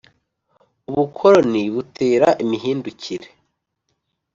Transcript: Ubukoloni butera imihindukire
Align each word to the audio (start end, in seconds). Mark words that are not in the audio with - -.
Ubukoloni 0.89 1.61
butera 1.73 2.27
imihindukire 2.43 3.27